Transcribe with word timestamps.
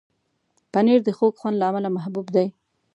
پنېر 0.71 0.99
د 1.05 1.09
خوږ 1.17 1.33
خوند 1.41 1.55
له 1.59 1.65
امله 1.69 1.89
محبوب 1.95 2.27
دی. 2.35 2.47